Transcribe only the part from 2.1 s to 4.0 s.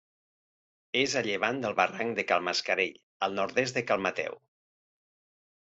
de Cal Mascarell, al nord-est de